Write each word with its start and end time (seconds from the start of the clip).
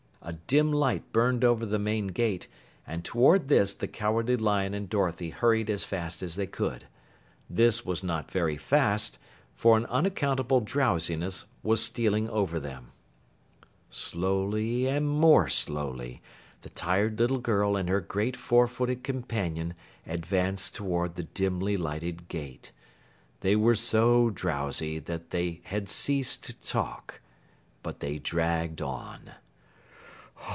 A 0.23 0.33
dim 0.33 0.71
light 0.71 1.11
burned 1.11 1.43
over 1.43 1.65
the 1.65 1.79
main 1.79 2.05
gate, 2.07 2.47
and 2.85 3.03
toward 3.03 3.47
this 3.47 3.73
the 3.73 3.87
Cowardly 3.87 4.37
Lion 4.37 4.75
and 4.75 4.87
Dorothy 4.87 5.31
hurried 5.31 5.67
as 5.67 5.83
fast 5.83 6.21
as 6.21 6.35
they 6.35 6.45
could. 6.45 6.85
This 7.49 7.87
was 7.87 8.03
not 8.03 8.29
very 8.29 8.55
fast, 8.55 9.17
for 9.55 9.75
an 9.75 9.87
unaccountable 9.87 10.61
drowsiness 10.61 11.45
was 11.63 11.81
stealing 11.81 12.29
over 12.29 12.59
them. 12.59 12.91
Slowly 13.89 14.85
and 14.85 15.09
more 15.09 15.49
slowly, 15.49 16.21
the 16.61 16.69
tired 16.69 17.19
little 17.19 17.39
girl 17.39 17.75
and 17.75 17.89
her 17.89 17.99
great 17.99 18.37
four 18.37 18.67
footed 18.67 19.03
companion 19.03 19.73
advanced 20.05 20.75
toward 20.75 21.15
the 21.15 21.23
dimly 21.23 21.77
lighted 21.77 22.27
gate. 22.27 22.71
They 23.39 23.55
were 23.55 23.75
so 23.75 24.29
drowsy 24.29 24.99
that 24.99 25.31
they 25.31 25.61
had 25.63 25.89
ceased 25.89 26.43
to 26.43 26.53
talk. 26.53 27.21
But 27.81 28.01
they 28.01 28.19
dragged 28.19 28.83
on. 28.83 29.31